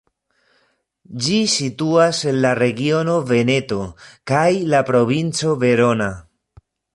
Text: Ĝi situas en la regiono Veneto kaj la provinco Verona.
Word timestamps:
Ĝi 1.25 1.35
situas 1.55 2.21
en 2.31 2.39
la 2.45 2.53
regiono 2.61 3.17
Veneto 3.33 3.79
kaj 4.33 4.43
la 4.73 4.81
provinco 4.89 5.55
Verona. 5.67 6.11